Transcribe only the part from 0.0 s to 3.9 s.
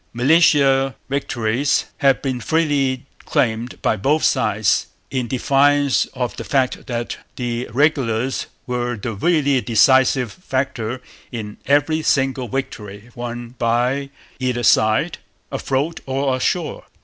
Militia victories have been freely claimed